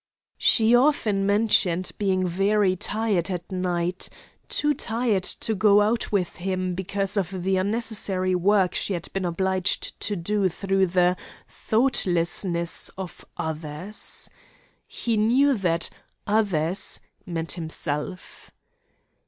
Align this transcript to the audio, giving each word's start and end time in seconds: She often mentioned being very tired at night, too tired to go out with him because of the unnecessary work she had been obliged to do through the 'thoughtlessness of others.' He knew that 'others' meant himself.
She 0.39 0.73
often 0.73 1.27
mentioned 1.27 1.91
being 1.99 2.25
very 2.25 2.75
tired 2.75 3.29
at 3.29 3.51
night, 3.51 4.09
too 4.49 4.73
tired 4.73 5.21
to 5.45 5.53
go 5.53 5.81
out 5.81 6.11
with 6.11 6.37
him 6.37 6.73
because 6.73 7.17
of 7.17 7.43
the 7.43 7.57
unnecessary 7.57 8.33
work 8.33 8.73
she 8.73 8.93
had 8.93 9.13
been 9.13 9.25
obliged 9.25 9.99
to 9.99 10.15
do 10.15 10.49
through 10.49 10.87
the 10.87 11.17
'thoughtlessness 11.47 12.89
of 12.97 13.23
others.' 13.37 14.31
He 14.87 15.17
knew 15.17 15.53
that 15.59 15.91
'others' 16.25 16.99
meant 17.27 17.51
himself. 17.51 18.49